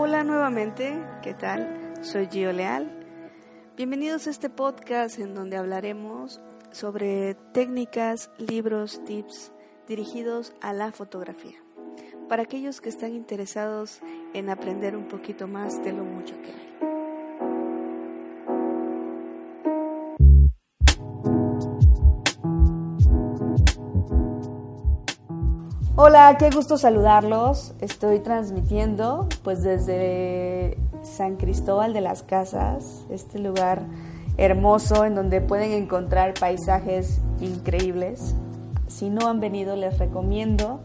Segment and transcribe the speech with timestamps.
[0.00, 1.92] Hola nuevamente, ¿qué tal?
[2.02, 2.88] Soy Gio Leal.
[3.76, 6.40] Bienvenidos a este podcast en donde hablaremos
[6.70, 9.50] sobre técnicas, libros, tips
[9.88, 11.56] dirigidos a la fotografía.
[12.28, 13.98] Para aquellos que están interesados
[14.34, 16.77] en aprender un poquito más de lo mucho que hay.
[26.00, 27.74] Hola, qué gusto saludarlos.
[27.80, 33.82] Estoy transmitiendo pues desde San Cristóbal de las Casas, este lugar
[34.36, 38.36] hermoso en donde pueden encontrar paisajes increíbles.
[38.86, 40.78] Si no han venido, les recomiendo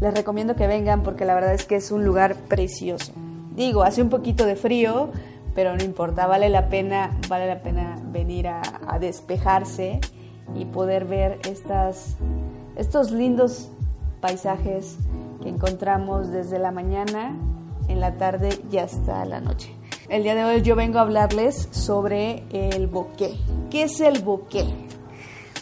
[0.00, 3.12] les recomiendo que vengan porque la verdad es que es un lugar precioso.
[3.56, 5.10] Digo, hace un poquito de frío,
[5.56, 8.62] pero no importa, vale la pena, vale la pena venir a,
[9.00, 9.98] despejarse
[10.54, 12.16] y poder ver estas,
[12.76, 13.72] estos lindos
[14.24, 14.96] paisajes
[15.42, 17.36] que encontramos desde la mañana,
[17.88, 19.76] en la tarde y hasta la noche.
[20.08, 23.36] El día de hoy yo vengo a hablarles sobre el bokeh.
[23.70, 24.64] ¿Qué es el bokeh?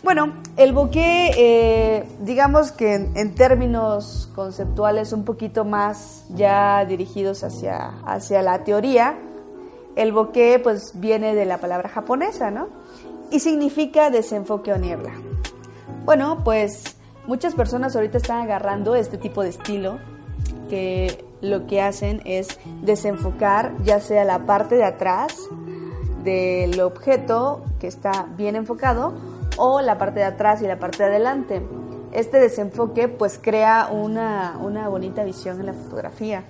[0.05, 7.89] Bueno, el bokeh, eh, digamos que en, términos conceptuales un poquito más ya dirigidos hacia,
[8.07, 9.19] hacia la teoría,
[9.97, 12.69] el bokeh pues viene de la palabra japonesa, ¿no?
[13.33, 15.15] Y significa desenfoque o niebla.
[16.05, 19.99] Bueno, pues Muchas personas ahorita están agarrando este tipo de estilo
[20.69, 25.37] que lo que hacen es desenfocar ya sea la parte de atrás
[26.25, 29.13] del objeto que está bien enfocado
[29.57, 31.63] o la parte de atrás y la parte de adelante.
[32.13, 36.45] Este desenfoque pues crea una, una bonita visión en la fotografía.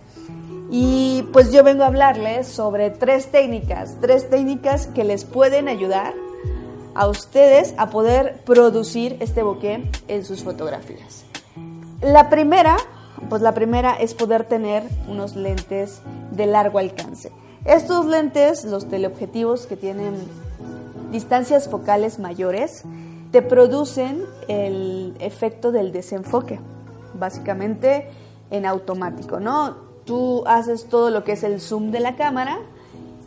[0.70, 6.15] Y pues yo vengo a hablarles sobre tres técnicas, tres técnicas que les pueden ayudar
[6.94, 11.24] a ustedes a poder producir este bokeh en sus fotografías.
[12.00, 12.76] La primera,
[13.28, 17.32] pues la primera es poder tener unos lentes de largo alcance.
[17.64, 20.14] Estos lentes, los teleobjetivos que tienen
[21.12, 22.82] distancias focales mayores,
[23.31, 26.60] te producen el efecto del desenfoque,
[27.14, 28.08] básicamente
[28.50, 29.76] en automático, ¿no?
[30.04, 32.58] Tú haces todo lo que es el zoom de la cámara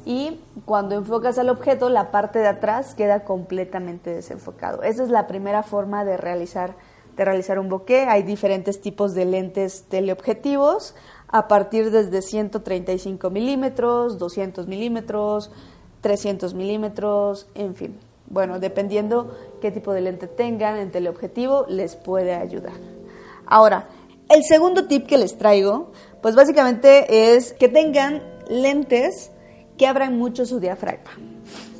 [0.06, 4.84] y cuando enfocas al objeto la parte de atrás queda completamente desenfocado.
[4.84, 6.76] Esa es la primera forma de realizar,
[7.18, 8.06] de realizar un bokeh.
[8.08, 10.96] Hay diferentes tipos de lentes teleobjetivos
[11.28, 15.52] a partir desde 135 milímetros, 200 milímetros,
[16.02, 18.00] 300 milímetros, en fin.
[18.28, 22.74] Bueno, dependiendo qué tipo de lente tengan en teleobjetivo, les puede ayudar.
[23.48, 23.88] Ahora,
[24.30, 25.92] el segundo tip que les traigo,
[26.22, 29.32] pues básicamente es que tengan lentes
[29.78, 31.12] que abran mucho su diafragma.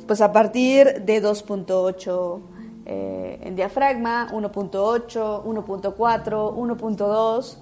[0.06, 2.40] Pues a partir de 2.8
[2.86, 7.56] eh, en diafragma, 1.8, 1.4, 1.2.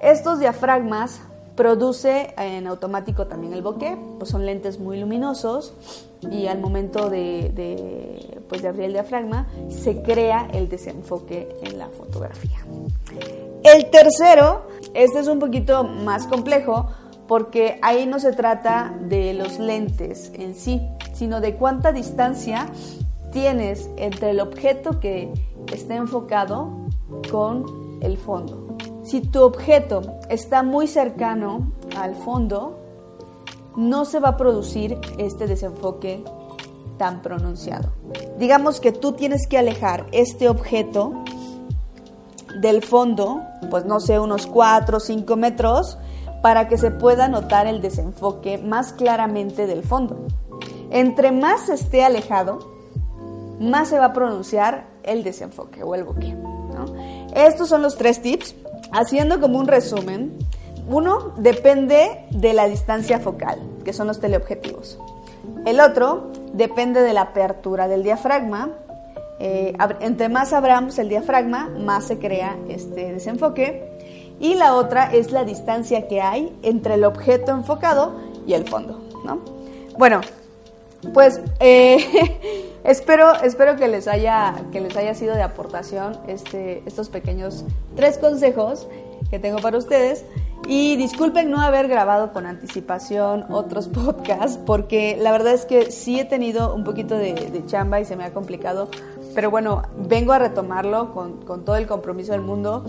[0.00, 1.20] Estos diafragmas
[1.56, 5.74] produce en automático también el bokeh, pues son lentes muy luminosos
[6.30, 11.78] y al momento de, de, pues de abrir el diafragma se crea el desenfoque en
[11.78, 12.58] la fotografía.
[13.64, 16.90] El tercero, este es un poquito más complejo
[17.28, 20.80] porque ahí no se trata de los lentes en sí,
[21.12, 22.66] sino de cuánta distancia
[23.30, 25.30] tienes entre el objeto que
[25.72, 26.70] está enfocado
[27.30, 28.76] con el fondo.
[29.04, 32.78] Si tu objeto está muy cercano al fondo,
[33.76, 36.24] no se va a producir este desenfoque
[36.96, 37.92] tan pronunciado.
[38.38, 41.12] Digamos que tú tienes que alejar este objeto
[42.60, 45.98] del fondo, pues no sé, unos 4 o 5 metros,
[46.42, 50.26] para que se pueda notar el desenfoque más claramente del fondo.
[50.90, 52.58] Entre más esté alejado,
[53.60, 56.36] más se va a pronunciar el desenfoque o el bokeh.
[57.34, 58.54] Estos son los tres tips.
[58.92, 60.38] Haciendo como un resumen,
[60.88, 64.98] uno depende de la distancia focal, que son los teleobjetivos.
[65.66, 68.70] El otro depende de la apertura del diafragma.
[69.40, 73.97] Eh, entre más abramos el diafragma, más se crea este desenfoque
[74.40, 78.14] y la otra es la distancia que hay entre el objeto enfocado
[78.46, 79.40] y el fondo, ¿no?
[79.98, 80.20] Bueno,
[81.12, 81.98] pues eh,
[82.84, 87.64] espero, espero que, les haya, que les haya sido de aportación este, estos pequeños
[87.96, 88.86] tres consejos
[89.30, 90.24] que tengo para ustedes.
[90.66, 96.20] Y disculpen no haber grabado con anticipación otros podcasts, porque la verdad es que sí
[96.20, 98.88] he tenido un poquito de, chamba y se me ha complicado.
[99.34, 102.84] Pero bueno, vengo a retomarlo con, con todo el compromiso del mundo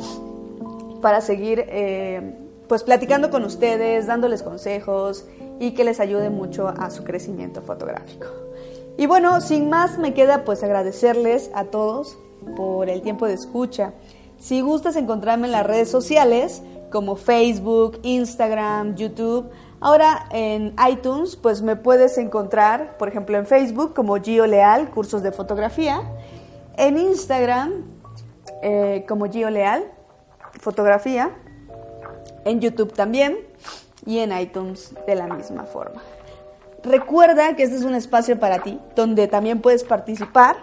[1.01, 2.35] para seguir eh,
[2.67, 5.25] pues platicando con ustedes, dándoles consejos
[5.59, 8.27] y que les ayude mucho a su crecimiento fotográfico.
[8.97, 12.17] Y bueno, sin más me queda pues agradecerles a todos
[12.55, 13.93] por el tiempo de escucha.
[14.37, 19.49] Si gustas encontrarme en las redes sociales, como Facebook, Instagram, YouTube.
[19.79, 25.23] Ahora en iTunes, pues me puedes encontrar, por ejemplo, en Facebook como Gio Leal, cursos
[25.23, 26.01] de fotografía.
[26.77, 27.85] En Instagram
[28.61, 29.85] eh, como Gio Leal,
[30.59, 31.31] fotografía.
[32.45, 33.39] En YouTube también.
[34.05, 36.01] Y en iTunes de la misma forma.
[36.83, 40.55] Recuerda que este es un espacio para ti, donde también puedes participar.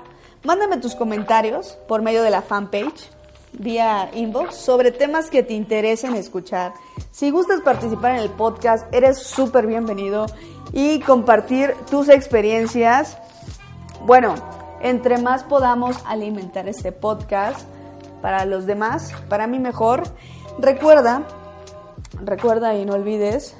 [0.42, 3.10] Mándame tus comentarios por medio de la fanpage
[3.58, 6.72] vía inbox sobre temas que te interesen escuchar.
[7.10, 10.26] Si gustas participar en el podcast, eres súper bienvenido
[10.72, 13.18] y compartir tus experiencias.
[14.04, 14.34] Bueno,
[14.82, 17.66] entre más podamos alimentar este podcast
[18.22, 20.02] para los demás, para mí mejor.
[20.58, 21.22] Recuerda,
[22.22, 23.56] recuerda y no olvides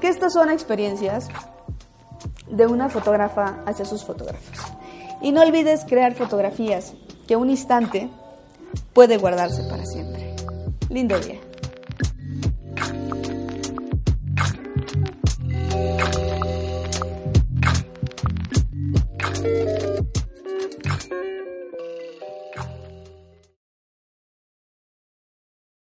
[0.00, 1.28] que estas son experiencias
[2.48, 4.58] de una fotógrafa hacia sus fotógrafos.
[5.22, 6.94] Y no olvides crear fotografías
[7.26, 8.10] que un instante
[8.92, 10.34] puede guardarse para siempre.
[10.88, 11.49] Lindo día.